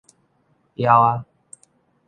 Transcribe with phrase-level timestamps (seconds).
[0.75, 1.23] 枵矣